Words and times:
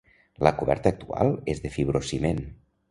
La 0.47 0.51
coberta 0.61 0.93
actual 0.95 1.31
és 1.55 1.63
de 1.67 1.75
fibrociment. 1.79 2.45